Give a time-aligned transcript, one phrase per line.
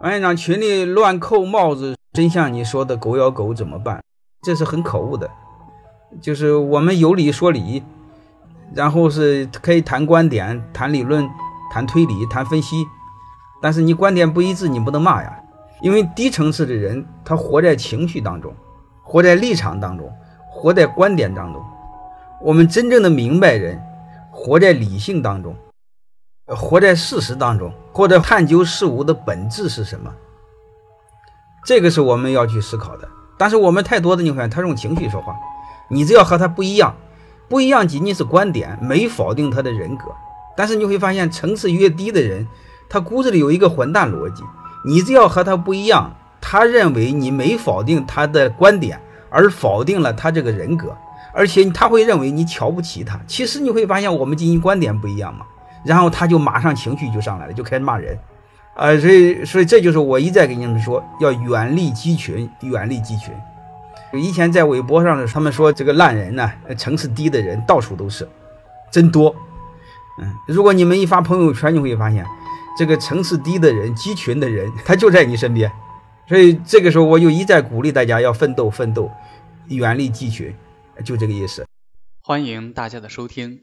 [0.00, 4.00] 王院长群里乱扣帽子，真像你说的狗咬狗怎么办？
[4.42, 5.28] 这是很可恶的。
[6.20, 7.82] 就是我们有理说理，
[8.72, 11.28] 然后是可以谈观点、谈理论、
[11.72, 12.86] 谈推理、谈分析，
[13.60, 15.36] 但是你观点不一致，你不能骂呀。
[15.80, 18.54] 因为低层次的人，他活在情绪当中，
[19.02, 20.08] 活在立场当中，
[20.48, 21.60] 活在观点当中。
[22.40, 23.82] 我们真正的明白人，
[24.30, 25.56] 活在理性当中，
[26.48, 30.10] 活在事实当中，或者探究事物的本质是什么。
[31.64, 33.08] 这个是我们要去思考的。
[33.36, 35.34] 但是我们太多的你看，他用情绪说话，
[35.88, 36.96] 你只要和他不一样，
[37.48, 40.06] 不一样仅仅是观点，没否定他的人格。
[40.56, 42.48] 但是你会发现，层次越低的人，
[42.88, 44.42] 他骨子里有一个混蛋逻辑。
[44.84, 50.96] 你只要和他不一样，他认为你没否定他的观点，而否定了他这个人格，
[51.32, 53.20] 而且他会认为你瞧不起他。
[53.28, 55.46] 其实你会发现，我们进行观点不一样嘛，
[55.84, 58.18] 然后他就马上情绪就上来了，就开始骂人，
[58.74, 63.32] 啊，所以所以这就是我一再跟你们说，要远离鸡群，远离鸡群。
[64.12, 68.28] 以前在微博上的他们说这个烂人呢，层次低的人到处都是，
[68.90, 69.34] 真多。
[70.20, 72.26] 嗯，如果你们一发朋友圈，你会发现。
[72.78, 75.68] 这个层次低的人、鸡群的人，他就在你身边，
[76.28, 79.10] 所以这个时候我就一再鼓励大家要奋斗、奋斗，
[79.66, 80.54] 远离鸡群，
[81.04, 81.66] 就这个意思。
[82.22, 83.62] 欢迎大家的收听，